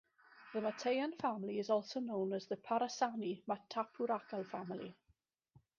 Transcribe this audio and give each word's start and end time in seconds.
The 0.53 0.61
Matayan 0.61 1.13
family 1.21 1.59
is 1.59 1.69
also 1.69 1.99
known 1.99 2.33
as 2.33 2.47
the 2.47 2.57
Parassani 2.57 3.43
Matappurakal 3.47 4.49
family. 4.49 4.95